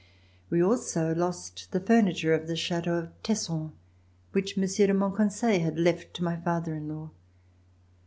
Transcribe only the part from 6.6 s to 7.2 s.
in law.